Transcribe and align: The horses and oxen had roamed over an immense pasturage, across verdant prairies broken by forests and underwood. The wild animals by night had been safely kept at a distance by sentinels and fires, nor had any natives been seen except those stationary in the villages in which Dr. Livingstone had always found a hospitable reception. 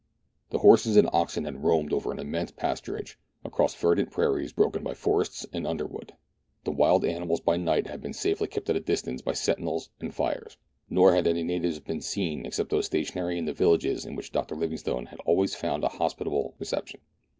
The 0.49 0.57
horses 0.57 0.97
and 0.97 1.07
oxen 1.13 1.43
had 1.45 1.63
roamed 1.63 1.93
over 1.93 2.11
an 2.11 2.17
immense 2.17 2.49
pasturage, 2.49 3.13
across 3.45 3.75
verdant 3.75 4.09
prairies 4.09 4.51
broken 4.51 4.81
by 4.81 4.95
forests 4.95 5.45
and 5.53 5.67
underwood. 5.67 6.13
The 6.63 6.71
wild 6.71 7.05
animals 7.05 7.39
by 7.39 7.57
night 7.57 7.85
had 7.85 8.01
been 8.01 8.13
safely 8.13 8.47
kept 8.47 8.71
at 8.71 8.75
a 8.75 8.79
distance 8.79 9.21
by 9.21 9.33
sentinels 9.33 9.91
and 9.99 10.11
fires, 10.11 10.57
nor 10.89 11.13
had 11.13 11.27
any 11.27 11.43
natives 11.43 11.79
been 11.79 12.01
seen 12.01 12.47
except 12.47 12.71
those 12.71 12.87
stationary 12.87 13.37
in 13.37 13.45
the 13.45 13.53
villages 13.53 14.03
in 14.03 14.15
which 14.15 14.31
Dr. 14.31 14.55
Livingstone 14.55 15.05
had 15.05 15.19
always 15.19 15.53
found 15.53 15.83
a 15.83 15.87
hospitable 15.89 16.55
reception. 16.57 16.99